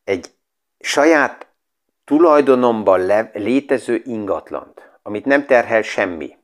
egy 0.04 0.32
saját 0.80 1.48
tulajdonomban 2.06 3.06
le, 3.06 3.32
létező 3.34 4.02
ingatlant, 4.06 4.92
amit 5.02 5.26
nem 5.26 5.46
terhel 5.46 5.82
semmi. 5.82 6.38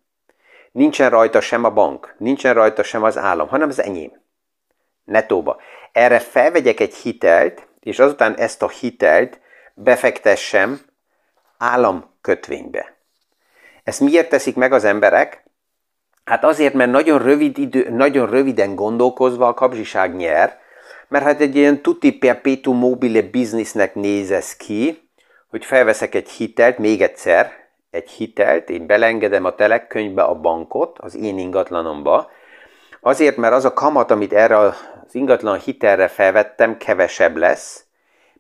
Nincsen 0.71 1.09
rajta 1.09 1.41
sem 1.41 1.63
a 1.63 1.69
bank, 1.69 2.15
nincsen 2.17 2.53
rajta 2.53 2.83
sem 2.83 3.03
az 3.03 3.17
állam, 3.17 3.47
hanem 3.47 3.69
az 3.69 3.81
enyém. 3.81 4.21
Netóba. 5.03 5.61
Erre 5.91 6.19
felvegyek 6.19 6.79
egy 6.79 6.95
hitelt, 6.95 7.67
és 7.79 7.99
azután 7.99 8.35
ezt 8.35 8.61
a 8.61 8.69
hitelt 8.69 9.39
befektessem 9.73 10.79
államkötvénybe. 11.57 12.95
Ezt 13.83 13.99
miért 13.99 14.29
teszik 14.29 14.55
meg 14.55 14.73
az 14.73 14.83
emberek? 14.83 15.46
Hát 16.27 16.43
azért, 16.43 16.73
mert 16.73 16.91
nagyon, 16.91 17.19
rövid 17.19 17.57
idő, 17.57 17.89
nagyon 17.89 18.29
röviden 18.29 18.75
gondolkozva 18.75 19.47
a 19.47 19.53
kapzsiság 19.53 20.15
nyer, 20.15 20.59
mert 21.07 21.23
hát 21.23 21.39
egy 21.39 21.55
ilyen 21.55 21.81
tutti 21.81 22.17
perpetuum 22.17 22.77
mobile 22.77 23.21
businessnek 23.21 23.95
néz 23.95 24.31
ez 24.31 24.55
ki, 24.55 25.09
hogy 25.49 25.65
felveszek 25.65 26.15
egy 26.15 26.29
hitelt, 26.29 26.77
még 26.77 27.01
egyszer, 27.01 27.51
egy 27.91 28.09
hitelt, 28.09 28.69
én 28.69 28.85
belengedem 28.85 29.45
a 29.45 29.55
telekkönyvbe 29.55 30.23
a 30.23 30.35
bankot, 30.35 30.99
az 30.99 31.15
én 31.15 31.37
ingatlanomba, 31.37 32.29
azért, 33.01 33.37
mert 33.37 33.53
az 33.53 33.65
a 33.65 33.73
kamat, 33.73 34.11
amit 34.11 34.33
erre 34.33 34.57
az 34.57 34.75
ingatlan 35.11 35.59
hitelre 35.59 36.07
felvettem, 36.07 36.77
kevesebb 36.77 37.37
lesz, 37.37 37.85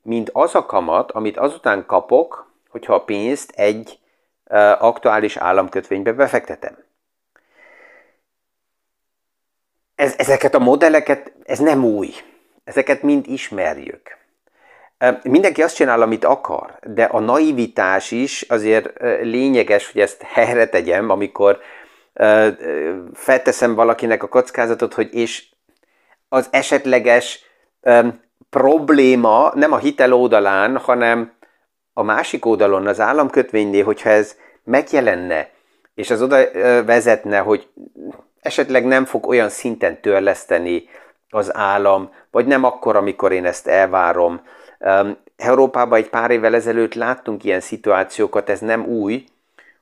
mint 0.01 0.29
az 0.33 0.55
a 0.55 0.65
kamat, 0.65 1.11
amit 1.11 1.37
azután 1.37 1.85
kapok, 1.85 2.51
hogyha 2.69 2.93
a 2.93 3.03
pénzt 3.03 3.51
egy 3.55 3.99
aktuális 4.79 5.37
államkötvénybe 5.37 6.11
befektetem. 6.11 6.85
Ez, 9.97 10.13
ezeket 10.17 10.55
a 10.55 10.59
modelleket, 10.59 11.31
ez 11.45 11.59
nem 11.59 11.83
új. 11.83 12.09
Ezeket 12.63 13.01
mind 13.01 13.27
ismerjük. 13.27 14.17
Mindenki 15.23 15.63
azt 15.63 15.75
csinál, 15.75 16.01
amit 16.01 16.25
akar, 16.25 16.79
de 16.83 17.03
a 17.03 17.19
naivitás 17.19 18.11
is 18.11 18.41
azért 18.41 18.89
lényeges, 19.21 19.91
hogy 19.91 20.01
ezt 20.01 20.21
helyre 20.21 20.67
tegyem, 20.67 21.09
amikor 21.09 21.59
felteszem 23.13 23.75
valakinek 23.75 24.23
a 24.23 24.27
kockázatot, 24.27 24.93
hogy 24.93 25.13
és 25.13 25.45
az 26.29 26.47
esetleges 26.51 27.45
probléma 28.49 29.51
nem 29.55 29.71
a 29.71 29.77
hitel 29.77 30.13
oldalán, 30.13 30.77
hanem 30.77 31.31
a 31.93 32.03
másik 32.03 32.45
oldalon, 32.45 32.87
az 32.87 32.99
államkötvénynél, 32.99 33.83
hogyha 33.83 34.09
ez 34.09 34.35
megjelenne, 34.63 35.49
és 35.95 36.09
az 36.09 36.21
oda 36.21 36.51
vezetne, 36.83 37.37
hogy 37.37 37.67
esetleg 38.47 38.85
nem 38.85 39.05
fog 39.05 39.27
olyan 39.27 39.49
szinten 39.49 40.01
törleszteni 40.01 40.89
az 41.29 41.55
állam, 41.55 42.11
vagy 42.31 42.45
nem 42.45 42.63
akkor, 42.63 42.95
amikor 42.95 43.31
én 43.31 43.45
ezt 43.45 43.67
elvárom. 43.67 44.41
Európában 45.37 45.99
egy 45.99 46.09
pár 46.09 46.31
évvel 46.31 46.55
ezelőtt 46.55 46.93
láttunk 46.93 47.43
ilyen 47.43 47.59
szituációkat, 47.59 48.49
ez 48.49 48.59
nem 48.59 48.85
új, 48.85 49.25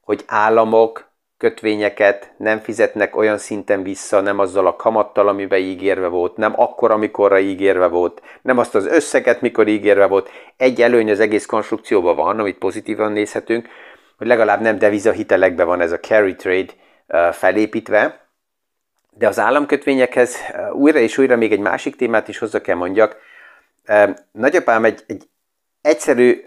hogy 0.01 0.23
államok 0.27 1.09
kötvényeket 1.37 2.33
nem 2.37 2.59
fizetnek 2.59 3.15
olyan 3.15 3.37
szinten 3.37 3.83
vissza, 3.83 4.21
nem 4.21 4.39
azzal 4.39 4.67
a 4.67 4.75
kamattal, 4.75 5.27
amiben 5.27 5.59
ígérve 5.59 6.07
volt, 6.07 6.37
nem 6.37 6.53
akkor, 6.55 6.91
amikorra 6.91 7.39
ígérve 7.39 7.87
volt, 7.87 8.21
nem 8.41 8.57
azt 8.57 8.75
az 8.75 8.85
összeget, 8.85 9.41
mikor 9.41 9.67
ígérve 9.67 10.05
volt. 10.05 10.29
Egy 10.57 10.81
előny 10.81 11.11
az 11.11 11.19
egész 11.19 11.45
konstrukcióban 11.45 12.15
van, 12.15 12.39
amit 12.39 12.57
pozitívan 12.57 13.11
nézhetünk, 13.11 13.67
hogy 14.17 14.27
legalább 14.27 14.61
nem 14.61 14.77
devizahitelekbe 14.77 15.63
van 15.63 15.81
ez 15.81 15.91
a 15.91 15.99
carry 15.99 16.35
trade 16.35 16.73
felépítve, 17.31 18.24
de 19.17 19.27
az 19.27 19.39
államkötvényekhez 19.39 20.37
újra 20.73 20.99
és 20.99 21.17
újra 21.17 21.35
még 21.35 21.51
egy 21.51 21.59
másik 21.59 21.95
témát 21.95 22.27
is 22.27 22.37
hozzá 22.37 22.61
kell 22.61 22.75
mondjak. 22.75 23.17
Nagyapám 24.31 24.85
egy, 24.85 25.03
egy 25.07 25.23
egyszerű 25.81 26.43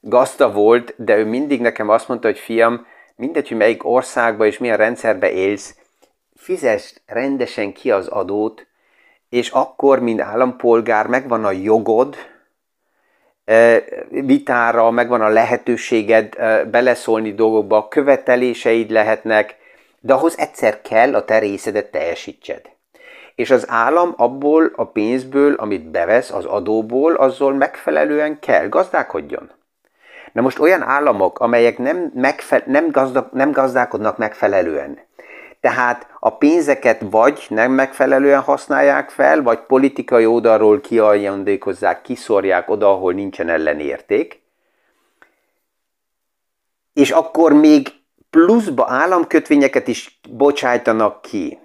gazda 0.00 0.52
volt, 0.52 0.94
de 0.96 1.16
ő 1.16 1.24
mindig 1.24 1.60
nekem 1.60 1.88
azt 1.88 2.08
mondta, 2.08 2.26
hogy 2.26 2.38
fiam, 2.38 2.86
mindegy, 3.16 3.48
hogy 3.48 3.56
melyik 3.56 3.84
országba 3.84 4.46
és 4.46 4.58
milyen 4.58 4.76
rendszerbe 4.76 5.32
élsz, 5.32 5.76
fizess 6.36 6.94
rendesen 7.06 7.72
ki 7.72 7.90
az 7.90 8.06
adót, 8.06 8.66
és 9.28 9.50
akkor, 9.50 10.00
mint 10.00 10.20
állampolgár, 10.20 11.06
megvan 11.06 11.44
a 11.44 11.50
jogod 11.50 12.16
vitára, 14.08 14.90
megvan 14.90 15.20
a 15.20 15.28
lehetőséged 15.28 16.36
beleszólni 16.70 17.34
dolgokba, 17.34 17.88
követeléseid 17.88 18.90
lehetnek, 18.90 19.56
de 20.04 20.12
ahhoz 20.12 20.38
egyszer 20.38 20.80
kell 20.80 21.14
a 21.14 21.24
te 21.24 21.38
részedet 21.38 21.90
teljesítsed. 21.90 22.60
És 23.34 23.50
az 23.50 23.64
állam 23.68 24.14
abból 24.16 24.72
a 24.76 24.84
pénzből, 24.84 25.54
amit 25.54 25.90
bevesz 25.90 26.30
az 26.30 26.44
adóból, 26.44 27.14
azzal 27.14 27.52
megfelelően 27.52 28.38
kell 28.38 28.68
gazdálkodjon. 28.68 29.50
Na 30.32 30.40
most 30.40 30.58
olyan 30.58 30.82
államok, 30.82 31.38
amelyek 31.38 31.78
nem, 31.78 32.10
megfe- 32.14 32.66
nem, 32.66 32.90
gazdag, 32.90 33.28
nem 33.32 33.52
gazdálkodnak 33.52 34.18
megfelelően, 34.18 34.98
tehát 35.60 36.06
a 36.18 36.36
pénzeket 36.36 37.02
vagy 37.10 37.46
nem 37.48 37.72
megfelelően 37.72 38.40
használják 38.40 39.10
fel, 39.10 39.42
vagy 39.42 39.58
politikai 39.58 40.26
oldalról 40.26 40.80
kiajándékozzák, 40.80 42.02
kiszorják 42.02 42.70
oda, 42.70 42.90
ahol 42.90 43.12
nincsen 43.12 43.48
ellenérték, 43.48 44.42
és 46.92 47.10
akkor 47.10 47.52
még 47.52 48.02
pluszba 48.34 48.86
államkötvényeket 48.88 49.88
is 49.88 50.20
bocsájtanak 50.30 51.22
ki, 51.22 51.58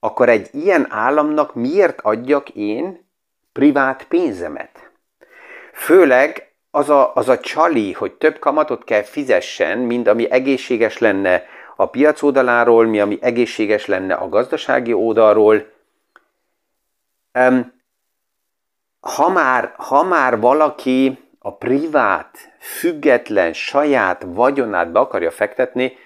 akkor 0.00 0.28
egy 0.28 0.48
ilyen 0.52 0.86
államnak 0.90 1.54
miért 1.54 2.00
adjak 2.00 2.48
én 2.48 3.08
privát 3.52 4.04
pénzemet? 4.08 4.90
Főleg 5.72 6.52
az 6.70 6.90
a, 6.90 7.14
az 7.14 7.28
a 7.28 7.38
csali, 7.38 7.92
hogy 7.92 8.12
több 8.12 8.38
kamatot 8.38 8.84
kell 8.84 9.02
fizessen, 9.02 9.78
mint 9.78 10.08
ami 10.08 10.30
egészséges 10.30 10.98
lenne 10.98 11.44
a 11.76 11.86
piac 11.86 12.22
oldaláról, 12.22 12.86
mi 12.86 13.00
ami 13.00 13.18
egészséges 13.20 13.86
lenne 13.86 14.14
a 14.14 14.28
gazdasági 14.28 14.92
oldalról. 14.92 15.66
Ha, 19.00 19.28
már, 19.28 19.74
ha 19.76 20.02
már 20.02 20.40
valaki 20.40 21.18
a 21.38 21.56
privát, 21.56 22.38
független, 22.58 23.52
saját 23.52 24.24
vagyonát 24.26 24.92
be 24.92 24.98
akarja 24.98 25.30
fektetni, 25.30 26.02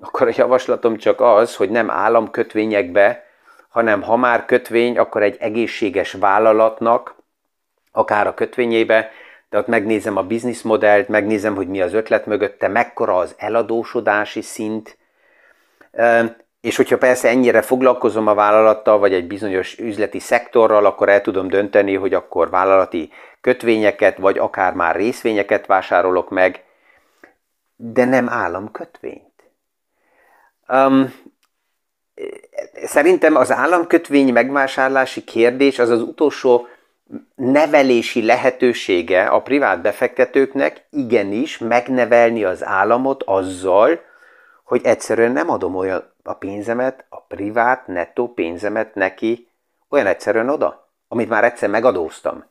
akkor 0.00 0.28
a 0.28 0.32
javaslatom 0.36 0.96
csak 0.96 1.20
az, 1.20 1.56
hogy 1.56 1.70
nem 1.70 1.90
államkötvényekbe, 1.90 3.24
hanem 3.68 4.02
ha 4.02 4.16
már 4.16 4.44
kötvény, 4.44 4.98
akkor 4.98 5.22
egy 5.22 5.36
egészséges 5.40 6.12
vállalatnak, 6.12 7.14
akár 7.92 8.26
a 8.26 8.34
kötvényébe, 8.34 9.10
de 9.50 9.58
ott 9.58 9.66
megnézem 9.66 10.16
a 10.16 10.22
bizniszmodellt, 10.22 11.08
megnézem, 11.08 11.54
hogy 11.54 11.68
mi 11.68 11.80
az 11.80 11.92
ötlet 11.92 12.26
mögötte, 12.26 12.68
mekkora 12.68 13.16
az 13.16 13.34
eladósodási 13.38 14.40
szint, 14.40 14.98
és 16.60 16.76
hogyha 16.76 16.98
persze 16.98 17.28
ennyire 17.28 17.62
foglalkozom 17.62 18.26
a 18.26 18.34
vállalattal, 18.34 18.98
vagy 18.98 19.12
egy 19.12 19.26
bizonyos 19.26 19.78
üzleti 19.78 20.18
szektorral, 20.18 20.86
akkor 20.86 21.08
el 21.08 21.20
tudom 21.20 21.48
dönteni, 21.48 21.94
hogy 21.94 22.14
akkor 22.14 22.50
vállalati 22.50 23.12
kötvényeket, 23.40 24.18
vagy 24.18 24.38
akár 24.38 24.72
már 24.72 24.96
részvényeket 24.96 25.66
vásárolok 25.66 26.30
meg, 26.30 26.64
de 27.76 28.04
nem 28.04 28.28
államkötvényt. 28.28 29.35
Um, 30.68 31.14
szerintem 32.84 33.36
az 33.36 33.52
államkötvény 33.52 34.32
megvásárlási 34.32 35.24
kérdés 35.24 35.78
az 35.78 35.90
az 35.90 36.02
utolsó 36.02 36.66
nevelési 37.34 38.24
lehetősége 38.24 39.26
a 39.26 39.42
privát 39.42 39.80
befektetőknek 39.80 40.86
igenis 40.90 41.58
megnevelni 41.58 42.44
az 42.44 42.64
államot 42.64 43.22
azzal, 43.22 44.00
hogy 44.64 44.80
egyszerűen 44.84 45.32
nem 45.32 45.50
adom 45.50 45.76
olyan 45.76 46.14
a 46.22 46.32
pénzemet, 46.32 47.04
a 47.08 47.20
privát, 47.20 47.86
nettó 47.86 48.32
pénzemet 48.32 48.94
neki 48.94 49.48
olyan 49.88 50.06
egyszerűen 50.06 50.48
oda, 50.48 50.90
amit 51.08 51.28
már 51.28 51.44
egyszer 51.44 51.68
megadóztam. 51.68 52.44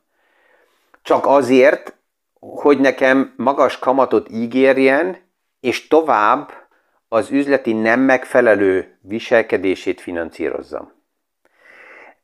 Csak 1.02 1.26
azért, 1.26 1.96
hogy 2.40 2.78
nekem 2.78 3.34
magas 3.36 3.78
kamatot 3.78 4.28
ígérjen, 4.30 5.16
és 5.60 5.88
tovább 5.88 6.52
az 7.08 7.30
üzleti 7.30 7.72
nem 7.72 8.00
megfelelő 8.00 8.98
viselkedését 9.00 10.00
finanszírozzam. 10.00 10.92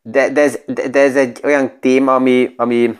De, 0.02 0.28
de, 0.30 0.40
ez, 0.40 0.58
de, 0.66 0.88
de 0.88 1.00
ez 1.00 1.16
egy 1.16 1.40
olyan 1.44 1.78
téma, 1.80 2.14
ami, 2.14 2.54
ami 2.56 2.98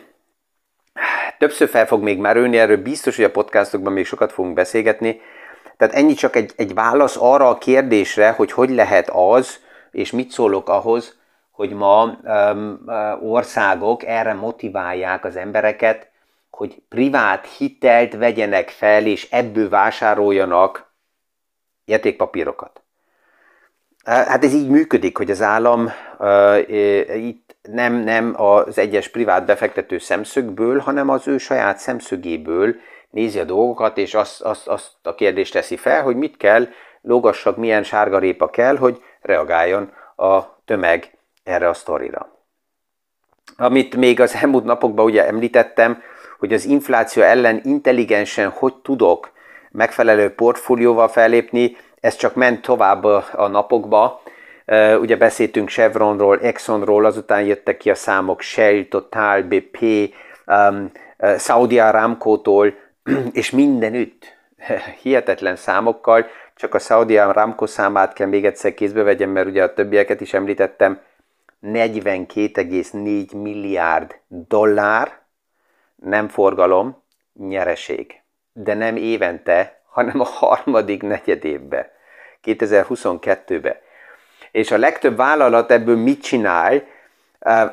többször 1.38 1.68
fel 1.68 1.86
fog 1.86 2.02
még 2.02 2.18
merülni, 2.18 2.58
erről 2.58 2.82
biztos, 2.82 3.16
hogy 3.16 3.24
a 3.24 3.30
podcastokban 3.30 3.92
még 3.92 4.06
sokat 4.06 4.32
fogunk 4.32 4.54
beszélgetni. 4.54 5.20
Tehát 5.76 5.94
ennyi 5.94 6.14
csak 6.14 6.36
egy, 6.36 6.52
egy 6.56 6.74
válasz 6.74 7.16
arra 7.16 7.48
a 7.48 7.58
kérdésre, 7.58 8.30
hogy 8.30 8.52
hogy 8.52 8.70
lehet 8.70 9.10
az, 9.10 9.60
és 9.90 10.10
mit 10.10 10.30
szólok 10.30 10.68
ahhoz, 10.68 11.20
hogy 11.50 11.72
ma 11.72 12.18
um, 12.22 12.84
országok 13.22 14.04
erre 14.04 14.32
motiválják 14.34 15.24
az 15.24 15.36
embereket, 15.36 16.10
hogy 16.50 16.82
privát 16.88 17.46
hitelt 17.46 18.14
vegyenek 18.14 18.68
fel, 18.68 19.06
és 19.06 19.30
ebből 19.30 19.68
vásároljanak 19.68 20.91
értékpapírokat. 21.84 22.82
Hát 24.04 24.44
ez 24.44 24.54
így 24.54 24.68
működik, 24.68 25.16
hogy 25.16 25.30
az 25.30 25.42
állam 25.42 25.90
itt 27.14 27.56
nem, 27.62 27.94
nem 27.94 28.34
az 28.36 28.78
egyes 28.78 29.08
privát 29.08 29.46
befektető 29.46 29.98
szemszögből, 29.98 30.78
hanem 30.78 31.08
az 31.08 31.28
ő 31.28 31.38
saját 31.38 31.78
szemszögéből 31.78 32.74
nézi 33.10 33.38
a 33.38 33.44
dolgokat, 33.44 33.98
és 33.98 34.14
azt, 34.14 34.40
azt, 34.40 34.68
azt 34.68 34.92
a 35.02 35.14
kérdést 35.14 35.52
teszi 35.52 35.76
fel, 35.76 36.02
hogy 36.02 36.16
mit 36.16 36.36
kell, 36.36 36.66
lógassak, 37.02 37.56
milyen 37.56 37.82
sárgarépa 37.82 38.50
kell, 38.50 38.76
hogy 38.76 39.02
reagáljon 39.20 39.92
a 40.16 40.62
tömeg 40.64 41.18
erre 41.44 41.68
a 41.68 41.74
sztorira. 41.74 42.36
Amit 43.56 43.96
még 43.96 44.20
az 44.20 44.34
elmúlt 44.34 44.64
napokban 44.64 45.04
ugye 45.04 45.26
említettem, 45.26 46.02
hogy 46.38 46.52
az 46.52 46.64
infláció 46.64 47.22
ellen 47.22 47.60
intelligensen 47.64 48.48
hogy 48.48 48.74
tudok 48.74 49.32
megfelelő 49.72 50.34
portfólióval 50.34 51.08
fellépni, 51.08 51.76
ez 52.00 52.16
csak 52.16 52.34
ment 52.34 52.62
tovább 52.62 53.04
a 53.32 53.48
napokba. 53.50 54.22
Ugye 55.00 55.16
beszéltünk 55.16 55.68
Chevronról, 55.68 56.40
Exxonról, 56.40 57.04
azután 57.04 57.44
jöttek 57.44 57.76
ki 57.76 57.90
a 57.90 57.94
számok 57.94 58.40
Shell, 58.40 58.84
Total, 58.84 59.42
BP, 59.42 59.80
um, 60.46 60.90
Saudi 61.38 61.78
Aramco-tól, 61.78 62.74
és 63.32 63.50
mindenütt 63.50 64.36
hihetetlen 65.02 65.56
számokkal, 65.56 66.26
csak 66.56 66.74
a 66.74 66.78
Saudi 66.78 67.18
Aramco 67.18 67.66
számát 67.66 68.12
kell 68.12 68.26
még 68.26 68.44
egyszer 68.44 68.74
kézbe 68.74 69.02
vegyem, 69.02 69.30
mert 69.30 69.46
ugye 69.46 69.62
a 69.62 69.74
többieket 69.74 70.20
is 70.20 70.34
említettem, 70.34 71.00
42,4 71.62 73.42
milliárd 73.42 74.14
dollár, 74.28 75.20
nem 75.96 76.28
forgalom, 76.28 77.02
nyereség. 77.34 78.21
De 78.52 78.74
nem 78.74 78.96
évente, 78.96 79.80
hanem 79.90 80.20
a 80.20 80.24
harmadik 80.24 81.02
negyedévbe, 81.02 81.92
2022-be. 82.44 83.80
És 84.50 84.70
a 84.70 84.78
legtöbb 84.78 85.16
vállalat 85.16 85.70
ebből 85.70 85.96
mit 85.96 86.22
csinál? 86.22 86.82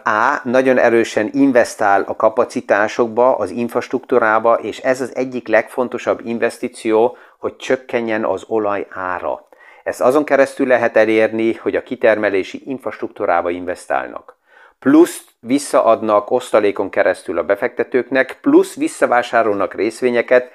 A. 0.04 0.40
Nagyon 0.44 0.78
erősen 0.78 1.30
investál 1.34 2.02
a 2.02 2.16
kapacitásokba, 2.16 3.38
az 3.38 3.50
infrastruktúrába, 3.50 4.54
és 4.54 4.78
ez 4.78 5.02
az 5.02 5.16
egyik 5.16 5.48
legfontosabb 5.48 6.26
investíció, 6.26 7.18
hogy 7.38 7.56
csökkenjen 7.56 8.26
az 8.26 8.44
olaj 8.48 8.88
ára. 8.90 9.48
Ezt 9.84 10.02
azon 10.02 10.26
keresztül 10.26 10.68
lehet 10.68 10.98
elérni, 10.98 11.54
hogy 11.54 11.76
a 11.76 11.84
kitermelési 11.84 12.62
infrastruktúrába 12.66 13.50
investálnak. 13.50 14.38
Plusz 14.80 15.24
visszaadnak 15.40 16.32
osztalékon 16.32 16.90
keresztül 16.90 17.38
a 17.38 17.44
befektetőknek, 17.44 18.38
plusz 18.42 18.76
visszavásárolnak 18.76 19.74
részvényeket, 19.74 20.52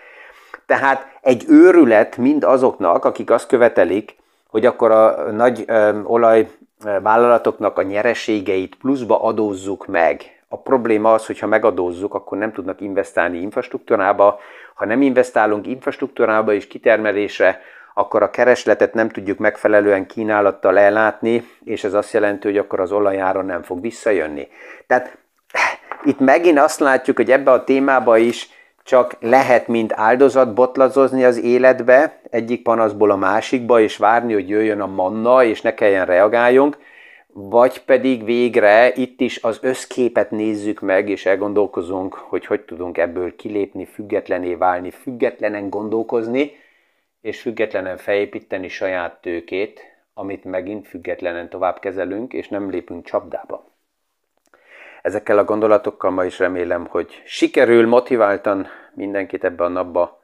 tehát 0.66 1.07
egy 1.20 1.44
őrület 1.48 2.16
mind 2.16 2.44
azoknak, 2.44 3.05
akik 3.05 3.31
azt 3.31 3.46
követelik, 3.46 4.16
hogy 4.50 4.66
akkor 4.66 4.90
a 4.90 5.31
nagy 5.31 5.64
ö, 5.66 6.00
olajvállalatoknak 6.03 7.79
a 7.79 7.83
nyereségeit 7.83 8.74
pluszba 8.74 9.22
adózzuk 9.22 9.87
meg. 9.87 10.42
A 10.48 10.59
probléma 10.59 11.12
az, 11.12 11.27
hogy 11.27 11.38
ha 11.38 11.46
megadózzuk, 11.46 12.14
akkor 12.14 12.38
nem 12.38 12.53
tudnak 12.53 12.81
investálni 12.81 13.38
infrastruktúrába. 13.38 14.38
Ha 14.74 14.85
nem 14.85 15.03
investálunk 15.03 15.66
infrastruktúrába 15.66 16.53
és 16.53 16.66
kitermelésre, 16.66 17.61
akkor 17.94 18.22
a 18.22 18.31
keresletet 18.31 18.94
nem 18.94 19.09
tudjuk 19.09 19.38
megfelelően 19.38 20.07
kínálattal 20.07 20.79
ellátni, 20.79 21.48
és 21.64 21.85
ez 21.85 21.94
azt 21.94 22.12
jelenti, 22.12 22.46
hogy 22.46 22.59
akkor 22.59 22.81
az 22.81 22.92
olajára 22.92 23.42
nem 23.42 23.62
fog 23.62 23.81
visszajönni. 23.81 24.48
Tehát 24.87 25.16
itt 26.05 26.18
megint 26.18 26.59
azt 26.59 26.81
látjuk, 26.81 27.16
hogy 27.16 27.31
ebbe 27.31 27.50
a 27.50 27.64
témába 27.64 28.16
is 28.16 28.48
csak 28.85 29.16
lehet, 29.20 29.68
mint 29.68 29.92
áldozat 29.92 30.55
botlazozni 30.55 31.25
az 31.25 31.42
életbe, 31.42 32.20
egyik 32.31 32.62
panaszból 32.62 33.11
a 33.11 33.16
másikba, 33.16 33.81
és 33.81 33.97
várni, 33.97 34.33
hogy 34.33 34.49
jöjjön 34.49 34.81
a 34.81 34.87
manna, 34.87 35.44
és 35.44 35.61
ne 35.61 35.75
kelljen 35.75 36.07
reagáljunk, 36.07 36.79
vagy 37.27 37.85
pedig 37.85 38.25
végre 38.25 38.92
itt 38.94 39.20
is 39.20 39.42
az 39.42 39.59
összképet 39.62 40.31
nézzük 40.31 40.81
meg, 40.81 41.09
és 41.09 41.27
elgondolkozunk, 41.27 42.14
hogy 42.14 42.47
hogy 42.47 42.61
tudunk 42.61 42.99
ebből 42.99 43.37
kilépni, 43.37 43.85
függetlené 43.85 44.55
válni, 44.55 44.90
függetlenen 44.90 45.70
gondolkozni, 45.70 46.53
és 47.20 47.40
függetlenen 47.40 47.97
felépíteni 47.97 48.68
saját 48.68 49.20
tőkét, 49.20 49.81
amit 50.14 50.44
megint 50.44 50.88
függetlenen 50.88 51.49
tovább 51.49 51.79
kezelünk, 51.79 52.33
és 52.33 52.49
nem 52.49 52.70
lépünk 52.70 53.05
csapdába. 53.05 53.63
Ezekkel 55.05 55.38
a 55.38 55.45
gondolatokkal 55.45 56.11
ma 56.11 56.25
is 56.25 56.38
remélem, 56.38 56.87
hogy 56.87 57.23
sikerül 57.25 57.87
motiváltan 57.87 58.67
mindenkit 58.95 59.45
ebbe 59.45 59.64
a 59.64 59.69
napba 59.69 60.21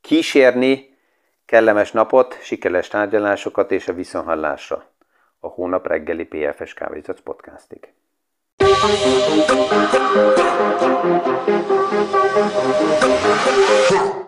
kísérni, 0.00 0.98
kellemes 1.44 1.92
napot, 1.92 2.38
sikeres 2.42 2.88
tárgyalásokat 2.88 3.70
és 3.70 3.88
a 3.88 3.92
viszonhallásra 3.92 4.84
a 5.40 5.46
hónap 5.46 5.86
reggeli 5.86 6.24
PFS 6.24 6.74
Kávézac 6.74 7.20
podcastig. 7.20 7.92
Thank 12.68 14.20
you. 14.20 14.25